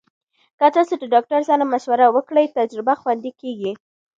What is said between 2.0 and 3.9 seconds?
وکړئ، تجربه خوندي کېږي.